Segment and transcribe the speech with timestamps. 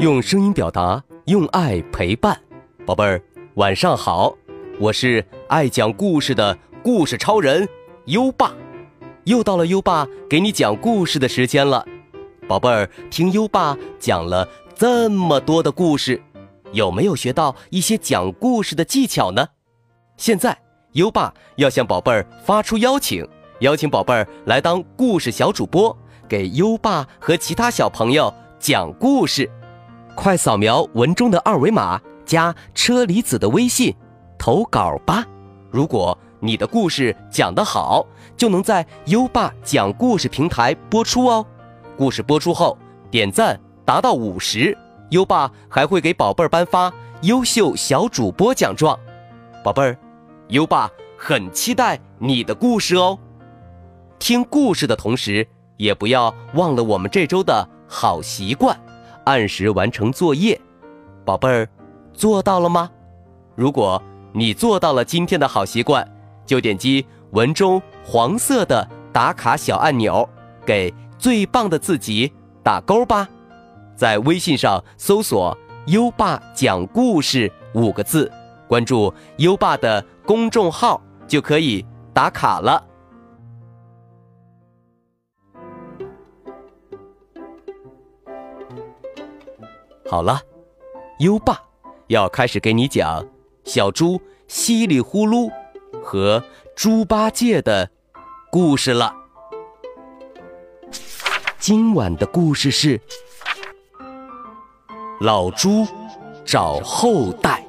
[0.00, 2.34] 用声音表达，用爱陪伴，
[2.86, 3.22] 宝贝儿，
[3.56, 4.34] 晚上好！
[4.78, 7.68] 我是爱讲故事的故事超人
[8.06, 8.54] 优爸，
[9.24, 11.86] 又到了优爸给你讲故事的时间了。
[12.48, 16.18] 宝贝儿，听优爸讲了这么多的故事，
[16.72, 19.46] 有没有学到一些讲故事的技巧呢？
[20.16, 20.56] 现在，
[20.92, 23.22] 优爸要向宝贝儿发出邀请，
[23.58, 25.94] 邀请宝贝儿来当故事小主播，
[26.26, 29.46] 给优爸和其他小朋友讲故事。
[30.22, 33.96] 快扫描文中的二维码，加车厘子的微信，
[34.38, 35.24] 投稿吧！
[35.70, 38.04] 如果你的故事讲得好，
[38.36, 41.46] 就能在优爸讲故事平台播出哦。
[41.96, 42.76] 故事播出后，
[43.10, 44.76] 点赞达到五十，
[45.08, 48.94] 优爸还会给宝贝儿颁发优秀小主播奖状。
[49.64, 49.96] 宝贝儿，
[50.48, 53.18] 优爸很期待你的故事哦。
[54.18, 58.78] 听故事的同时，也不要忘了我们这周的好习惯，
[59.24, 60.60] 按时完成作业。
[61.24, 61.68] 宝贝儿，
[62.12, 62.90] 做到了吗？
[63.54, 66.06] 如果你做到了今天的好习惯，
[66.46, 70.28] 就点击文中黄色的打卡小按钮，
[70.64, 70.92] 给。
[71.20, 73.28] 最棒的自己打勾吧，
[73.94, 75.54] 在微信上搜索
[75.88, 78.32] “优爸讲故事”五个字，
[78.66, 81.84] 关注优爸的公众号就可以
[82.14, 82.82] 打卡了。
[90.10, 90.42] 好了，
[91.20, 91.56] 优爸
[92.08, 93.24] 要开始给你讲
[93.62, 95.48] 小猪稀里呼噜
[96.02, 96.42] 和
[96.74, 97.88] 猪八戒的
[98.50, 99.14] 故事了。
[101.60, 103.00] 今晚的故事是
[105.20, 105.86] 老猪
[106.44, 107.64] 找后代。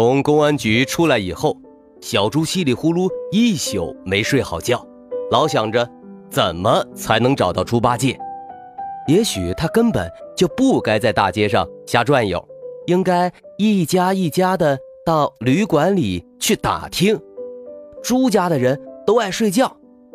[0.00, 1.54] 从公安局出来以后。
[2.00, 4.82] 小猪稀里呼噜一宿没睡好觉，
[5.30, 5.86] 老想着
[6.30, 8.18] 怎么才能找到猪八戒。
[9.06, 12.42] 也许他根本就不该在大街上瞎转悠，
[12.86, 17.20] 应该一家一家的到旅馆里去打听。
[18.02, 19.70] 猪家的人都爱睡觉，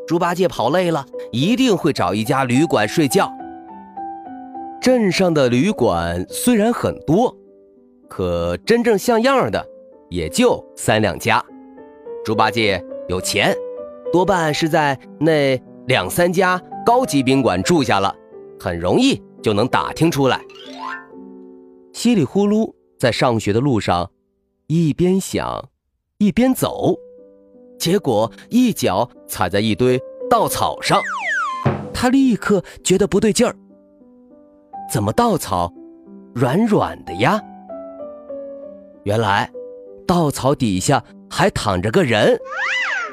[0.07, 3.31] 猪八戒跑累了，一定会找一家旅馆睡觉。
[4.81, 7.37] 镇上的旅馆虽然很多，
[8.09, 9.63] 可真正像样的
[10.15, 11.43] 也就三两家。
[12.23, 13.53] 猪八戒有钱，
[14.13, 18.15] 多半是在那两三家高级宾馆住下了，
[18.57, 20.39] 很容易就能打听出来。
[21.91, 24.09] 稀里呼噜在上学的路上，
[24.67, 25.69] 一边想，
[26.17, 26.95] 一边走，
[27.77, 31.01] 结果一脚踩在一堆稻草上，
[31.93, 33.53] 他立刻觉得不对劲儿。
[34.89, 35.71] 怎么稻草
[36.33, 37.41] 软软的呀？
[39.03, 39.49] 原来
[40.05, 41.03] 稻草底下。
[41.27, 42.39] 还躺着个人，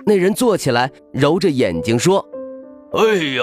[0.06, 2.24] 那人坐起来，揉着眼睛说
[2.92, 3.42] ：“哎呀，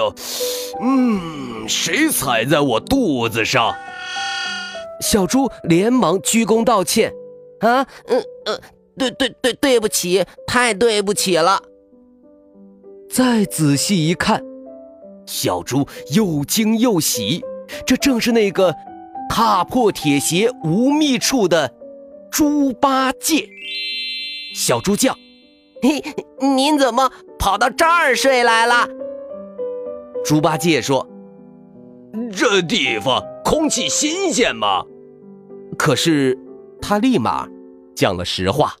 [0.80, 3.74] 嗯，谁踩在我肚子上？”
[5.02, 7.12] 小猪连忙鞠躬道歉
[7.60, 8.58] ：“啊，嗯呃，
[8.96, 11.60] 对对对，对不起，太对不起了。”
[13.10, 14.42] 再仔细一看，
[15.26, 17.42] 小猪又惊又喜，
[17.84, 18.74] 这正是那个
[19.28, 21.70] 踏破铁鞋无觅处的
[22.30, 23.48] 猪八戒。
[24.54, 25.16] 小猪叫
[25.82, 26.02] ：“嘿，
[26.40, 28.88] 您怎么跑到这儿睡来了？”
[30.24, 31.06] 猪八戒说
[32.36, 34.84] ：“这地方空气新鲜嘛。”
[35.78, 36.36] 可是
[36.80, 37.48] 他立马
[37.96, 38.74] 讲了实话：“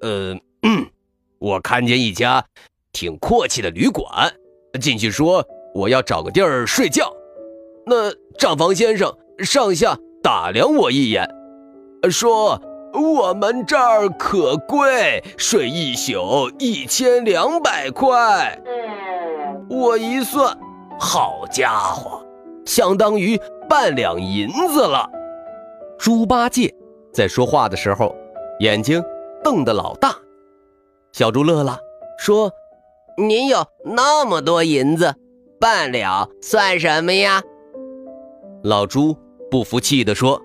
[0.00, 0.36] 呃，
[1.38, 2.44] 我看见一家
[2.92, 4.32] 挺阔气的旅馆，
[4.80, 5.44] 进去说
[5.74, 7.12] 我要找个地儿睡觉。
[7.86, 11.28] 那账房先生上下打量我一眼，
[12.08, 12.60] 说。”
[12.92, 18.60] 我们这儿可贵，睡一宿一千两百块。
[19.68, 20.58] 我一算，
[20.98, 22.20] 好家伙，
[22.66, 25.08] 相当于半两银子了。
[26.00, 26.74] 猪八戒
[27.12, 28.12] 在说话的时候，
[28.58, 29.00] 眼睛
[29.44, 30.12] 瞪得老大。
[31.12, 31.78] 小猪乐了，
[32.18, 32.50] 说
[33.16, 35.14] ：“您有那么多银子，
[35.60, 37.40] 半两算什么呀？”
[38.64, 39.16] 老猪
[39.48, 40.42] 不服气地说：“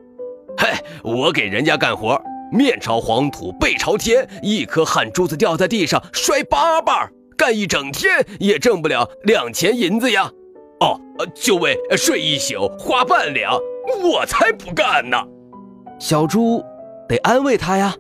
[0.57, 0.69] 嘿，
[1.03, 2.21] 我给人家干活。”
[2.51, 10.31] 面朝黄土背朝天，一颗汗珠子掉在地上摔八瓣，干一整天也挣不了两钱银子呀！
[10.79, 10.97] 哦，
[11.33, 13.59] 就为睡一宿花半两，
[14.03, 15.17] 我才不干呢！
[15.99, 16.63] 小猪
[17.09, 17.95] 得安慰他呀，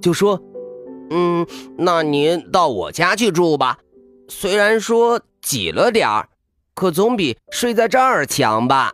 [0.00, 0.40] 就说
[1.10, 1.46] ：“嗯，
[1.76, 3.78] 那您到我家去住吧，
[4.26, 6.28] 虽然说挤了点儿，
[6.74, 8.90] 可总比睡在这儿强吧？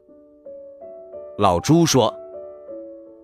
[1.38, 2.12] 老猪说：“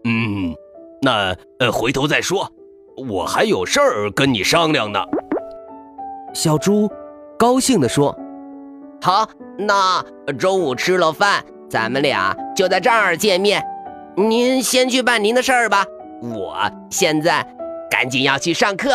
[0.04, 0.54] 嗯，
[1.02, 2.50] 那呃，回头再说，
[3.08, 5.00] 我还有事儿跟你商量呢。”
[6.34, 6.90] 小猪
[7.38, 8.16] 高兴地说
[9.02, 9.28] ：“好，
[9.58, 10.04] 那
[10.38, 13.62] 中午吃了饭，咱们俩就在这儿见面。
[14.16, 15.84] 您先去办您的事儿吧，
[16.22, 16.56] 我
[16.90, 17.46] 现在
[17.90, 18.90] 赶紧要去上课。”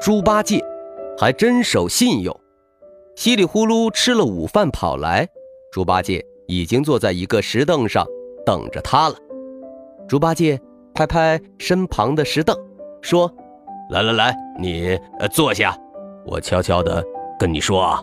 [0.00, 0.64] 猪八戒
[1.18, 2.40] 还真守信用，
[3.16, 5.28] 稀里呼噜吃了午饭跑来，
[5.72, 8.06] 猪八戒已经坐在一个石凳上
[8.44, 9.14] 等着他了。
[10.08, 10.60] 猪八戒
[10.94, 12.56] 拍拍身旁的石凳，
[13.02, 13.32] 说
[13.90, 14.98] ：“来来来，你
[15.32, 15.76] 坐下，
[16.26, 17.04] 我悄悄的
[17.38, 18.02] 跟你说啊，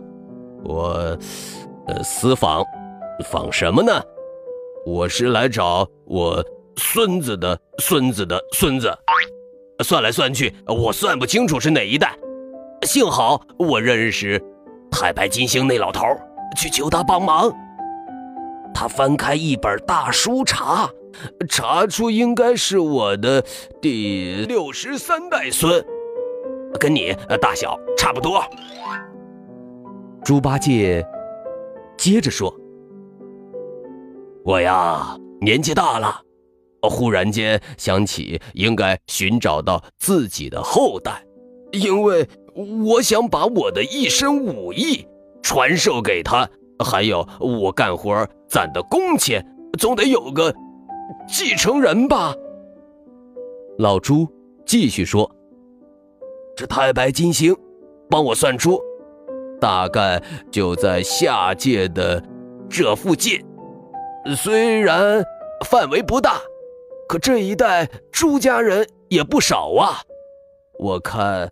[0.63, 1.17] 我
[1.87, 2.63] 呃私访，
[3.25, 3.91] 访什么呢？
[4.85, 6.43] 我是来找我
[6.77, 8.95] 孙子的孙子的孙子。”
[9.83, 12.17] 算来算去，我算不清楚是哪一代。
[12.83, 14.41] 幸好我认识
[14.89, 16.05] 太白金星那老头，
[16.55, 17.51] 去求他帮忙。
[18.75, 20.89] 他翻开一本大书查，
[21.47, 23.41] 查出应该是我的
[23.81, 25.81] 第六十三代孙，
[26.77, 28.43] 跟你大小差不多。
[30.25, 31.07] 猪八戒
[31.97, 32.53] 接着说
[34.43, 36.21] ：“我呀，年纪大了。”
[36.83, 41.23] 忽然间想起，应该寻找到自己的后代，
[41.71, 42.27] 因为
[42.85, 45.07] 我想把我的一身武艺
[45.41, 46.47] 传授给他，
[46.83, 49.45] 还有我干活攒的工钱，
[49.79, 50.53] 总得有个
[51.27, 52.33] 继承人吧。
[53.77, 54.27] 老朱
[54.65, 55.29] 继续说
[56.55, 57.55] ：“这太白金星
[58.09, 58.79] 帮我算出，
[59.59, 62.23] 大概就在下界的
[62.69, 63.39] 这附近，
[64.35, 65.23] 虽然
[65.65, 66.41] 范围不大。”
[67.07, 70.01] 可这一带朱家人也不少啊，
[70.79, 71.47] 我看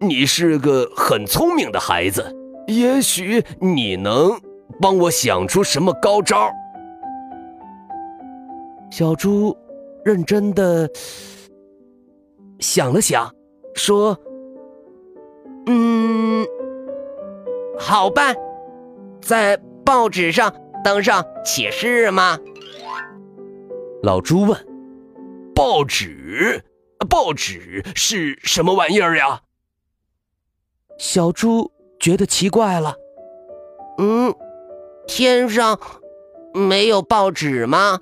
[0.00, 2.34] 你是个很聪明的孩子，
[2.66, 4.30] 也许你能
[4.80, 6.50] 帮我想出什么高招。
[8.90, 9.56] 小猪
[10.04, 10.88] 认真的
[12.60, 13.32] 想了想，
[13.74, 14.18] 说
[15.66, 16.46] ：“嗯，
[17.78, 18.34] 好办，
[19.20, 20.54] 在报纸上
[20.84, 22.38] 登上启事吗？”
[24.02, 24.66] 老朱问
[25.54, 26.62] ：“报纸，
[27.08, 29.42] 报纸是什么玩意儿呀？”
[30.98, 31.70] 小猪
[32.06, 32.94] 觉得奇怪了
[33.98, 34.32] ：“嗯，
[35.08, 35.76] 天上
[36.54, 37.98] 没有报纸吗？”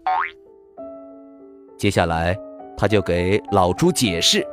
[1.78, 2.36] 接下来，
[2.76, 4.46] 他就给老朱解释：“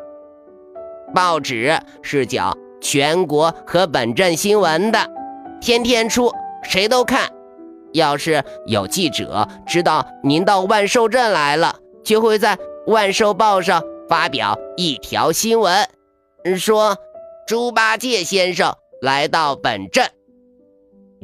[1.13, 4.97] 报纸是讲全国和本镇新闻的，
[5.59, 6.31] 天天出，
[6.63, 7.29] 谁都看。”
[7.91, 11.75] 要是有记者知道您到万寿镇来了，
[12.05, 12.57] 就会在
[12.87, 15.85] 万寿报上发表一条新闻，
[16.57, 16.95] 说
[17.45, 20.05] 猪八戒先生来到本镇。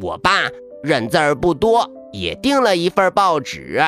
[0.02, 0.50] 我爸
[0.84, 3.82] 认字儿不多，也订了一份报纸，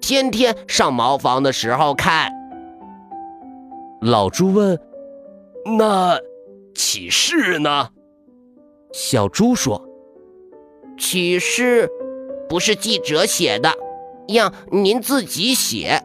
[0.00, 2.30] 天天上茅房的时候看。
[4.02, 4.78] 老猪问
[5.78, 6.18] ：“那
[6.74, 7.88] 启事呢？”
[8.92, 9.88] 小猪说
[10.98, 11.88] ：“启事。”
[12.46, 13.72] 不是记者写的，
[14.26, 16.02] 要您自己写。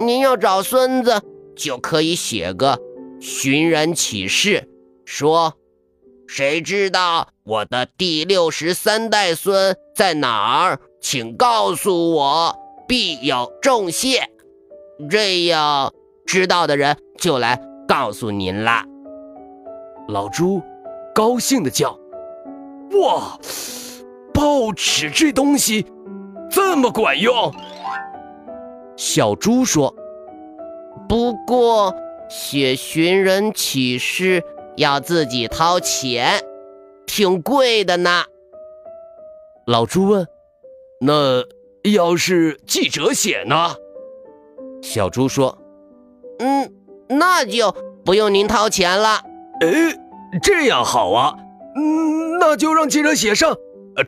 [0.00, 1.22] 您要找孙子，
[1.54, 2.80] 就可以写个
[3.20, 4.68] 寻人启事，
[5.04, 5.54] 说
[6.26, 12.56] 谁知道我的第六十三代孙在哪儿，请告诉我，
[12.88, 14.28] 必有重谢。
[15.10, 15.92] 这样
[16.26, 18.84] 知道的人就来告诉您啦。
[20.08, 20.62] 老朱
[21.14, 21.98] 高兴的叫
[23.00, 23.38] ：“哇！”
[24.32, 25.86] 报纸这东西
[26.50, 27.54] 这么管用？
[28.96, 29.94] 小猪说
[31.08, 31.94] ：“不过
[32.28, 34.42] 写寻人启事
[34.76, 36.44] 要自己掏钱，
[37.06, 38.24] 挺贵的呢。”
[39.66, 40.26] 老朱问
[41.00, 41.44] ：“那
[41.90, 43.74] 要是记者写呢？”
[44.82, 45.56] 小猪说
[46.40, 46.72] ：“嗯，
[47.08, 49.22] 那就不用您掏钱了。”
[49.60, 49.96] 哎，
[50.42, 51.34] 这样好啊！
[51.76, 53.56] 嗯，那就让记者写上。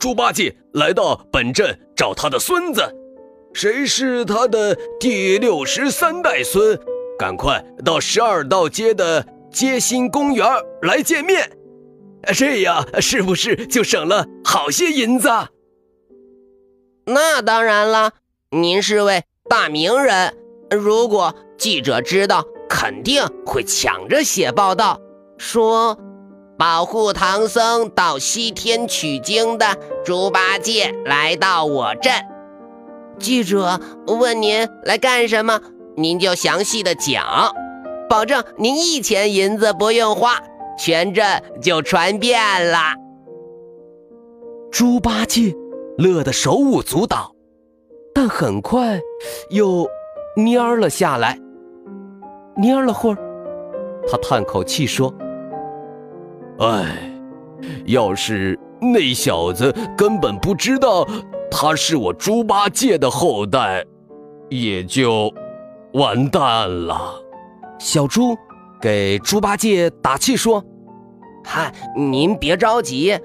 [0.00, 2.82] 猪八戒来到本镇找他的孙子，
[3.54, 6.78] 谁是他的第六十三代孙？
[7.16, 9.24] 赶快到十二道街的
[9.56, 10.46] 街心公园
[10.82, 11.50] 来见面，
[12.34, 15.30] 这样是不是就省了好些银子？
[17.06, 18.10] 那当然了，
[18.50, 20.36] 您是位大名人，
[20.70, 25.00] 如果记者知道，肯定会抢着写报道，
[25.38, 25.98] 说。
[26.58, 32.12] 保护唐僧到西天取经的猪八戒来到我镇，
[33.18, 35.60] 记者问您来干什么，
[35.96, 37.54] 您就详细的讲，
[38.08, 40.38] 保证您一钱银子不用花，
[40.78, 42.78] 全镇就传遍了。
[44.70, 45.54] 猪八戒
[45.98, 47.32] 乐得手舞足蹈，
[48.14, 49.00] 但很快
[49.50, 49.88] 又
[50.36, 51.38] 蔫了下来。
[52.56, 53.18] 蔫了会儿，
[54.08, 55.12] 他叹口气说
[56.60, 57.12] ：“哎，
[57.86, 61.06] 要是那小子根本不知道
[61.50, 63.84] 他是我猪八戒的后代，
[64.48, 65.32] 也就
[65.92, 67.22] 完蛋了。”
[67.78, 68.36] 小猪
[68.80, 70.64] 给猪八戒打气说
[71.44, 73.18] ：“嗨，您别着急，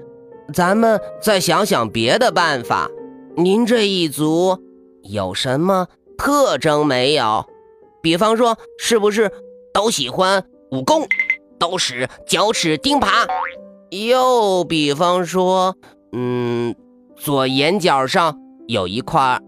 [0.52, 2.88] 咱们再想想别的办法。
[3.36, 4.58] 您这一族
[5.02, 5.86] 有什么
[6.18, 7.44] 特征没有？”
[8.02, 9.30] 比方说，是不是
[9.72, 11.06] 都喜欢武功，
[11.58, 13.26] 都使脚趾钉耙？
[13.90, 15.76] 又比方说，
[16.12, 16.74] 嗯，
[17.16, 19.38] 左眼角上有一块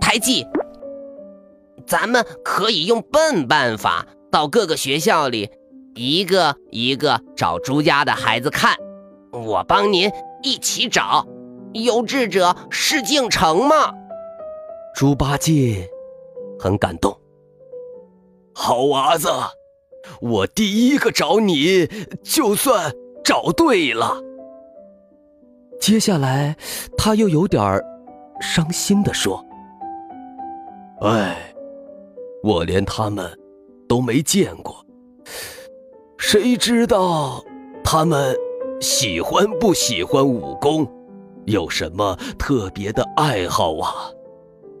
[0.00, 0.46] 胎记。
[1.88, 5.50] 咱们可以用笨办法，到各个学校里，
[5.94, 8.76] 一个一个找朱家的孩子看。
[9.32, 10.10] 我帮您
[10.42, 11.26] 一起找，
[11.72, 13.94] 有志者事竟成嘛。
[14.94, 15.88] 猪八戒
[16.60, 17.18] 很感动。
[18.54, 19.28] 好娃子，
[20.20, 21.88] 我第一个找你，
[22.22, 22.92] 就算
[23.24, 24.18] 找对了。
[25.80, 26.54] 接下来，
[26.98, 27.80] 他又有点
[28.40, 29.42] 伤心的说
[31.00, 31.47] ：“哎，
[32.42, 33.30] 我连他们
[33.88, 34.84] 都没见过，
[36.16, 37.44] 谁知道
[37.82, 38.36] 他们
[38.80, 40.86] 喜欢不喜欢武功，
[41.46, 43.92] 有什么特别的爱好啊？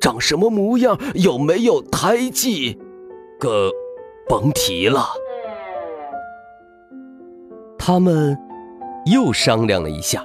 [0.00, 0.96] 长什么模样？
[1.14, 2.78] 有没有胎记？”
[3.40, 3.70] 更
[4.28, 5.06] 甭提了。
[7.78, 8.36] 他们
[9.06, 10.24] 又商量了一下，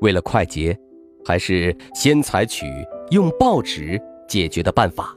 [0.00, 0.76] 为了快捷，
[1.24, 2.66] 还是先采取
[3.10, 5.16] 用报纸解决的办法。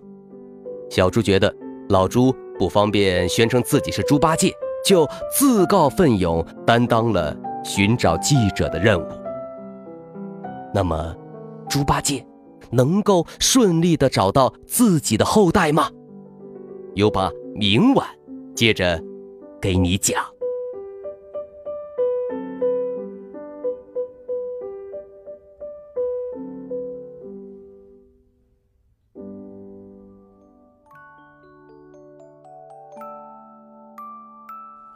[0.90, 1.54] 小猪觉得
[1.90, 4.54] 老猪不方便宣称自己是猪八戒，
[4.86, 9.06] 就自告奋勇担当了寻找记者的任务。
[10.74, 11.16] 那么，
[11.70, 12.26] 猪八戒
[12.70, 15.90] 能够顺利的找到自己的后代吗？
[16.94, 18.08] 有把明晚
[18.56, 19.02] 接着
[19.62, 20.24] 给你讲。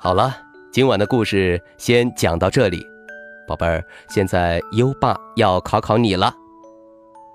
[0.02, 0.34] 好了，
[0.72, 2.88] 今晚的故事先讲到这里，
[3.46, 6.34] 宝贝儿，现在优爸要考考你了。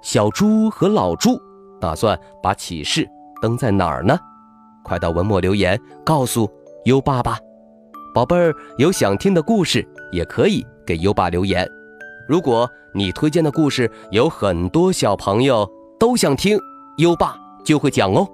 [0.00, 1.38] 小猪和老猪
[1.78, 3.06] 打算把启示
[3.42, 4.18] 登在哪儿呢？
[4.82, 6.50] 快到文末留言告诉
[6.86, 7.38] 优爸吧，
[8.14, 11.70] 宝贝儿有想听的故事也可以给优爸留言。
[12.26, 16.58] 如果你推荐的故事有很多小朋友都想听，
[16.96, 18.26] 优爸就会讲哦。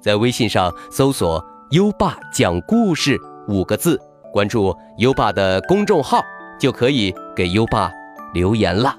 [0.00, 3.16] 在微信上搜索“优爸讲故事”
[3.50, 4.00] 五个字，
[4.32, 6.22] 关注优爸的公众号，
[6.58, 7.90] 就可以给优爸
[8.32, 8.96] 留言了。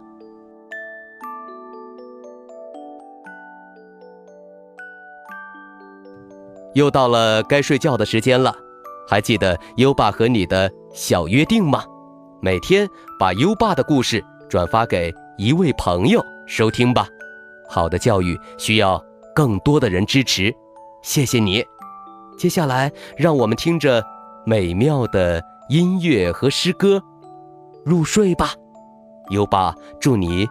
[6.73, 8.53] 又到了该睡觉的时间了，
[9.07, 11.85] 还记得优爸和你的小约定吗？
[12.41, 12.85] 每天
[13.17, 17.07] 把优爸的故事转发给一位朋友收听吧。
[17.69, 19.01] 好的教育需要
[19.33, 20.53] 更多的人支持，
[21.01, 21.63] 谢谢你。
[22.37, 24.03] 接下来，让我们听着
[24.45, 27.01] 美妙的音乐和诗歌
[27.85, 28.53] 入睡吧。
[29.29, 30.47] 优爸祝你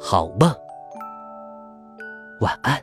[0.00, 0.52] 好梦，
[2.40, 2.76] 晚安。《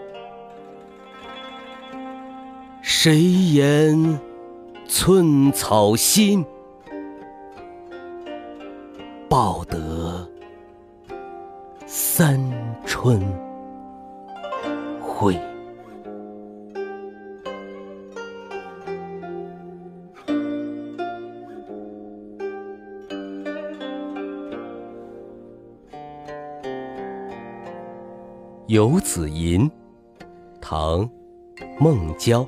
[3.03, 4.19] 谁言
[4.87, 6.45] 寸草心，
[9.27, 10.29] 报得
[11.87, 12.39] 三
[12.85, 13.19] 春
[15.01, 15.33] 晖。
[28.67, 29.67] 《游子吟》，
[30.61, 30.99] 唐·
[31.79, 32.47] 孟郊。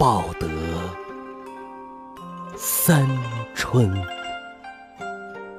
[0.00, 0.48] 报得
[2.56, 3.06] 三
[3.54, 3.92] 春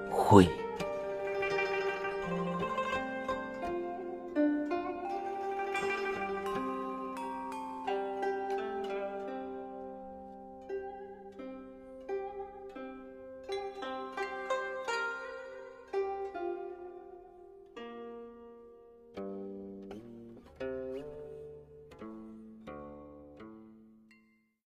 [0.09, 0.49] 晖。